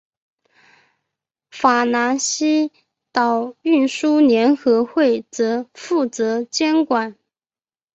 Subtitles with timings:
[1.51, 2.71] 法兰西
[3.11, 7.15] 岛运输联合会则负责监管。